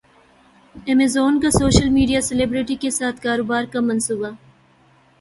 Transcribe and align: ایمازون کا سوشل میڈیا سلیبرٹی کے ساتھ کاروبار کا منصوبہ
ایمازون 0.85 1.39
کا 1.39 1.49
سوشل 1.51 1.89
میڈیا 1.89 2.21
سلیبرٹی 2.21 2.75
کے 2.75 2.89
ساتھ 2.91 3.21
کاروبار 3.21 3.63
کا 3.73 3.79
منصوبہ 3.79 4.29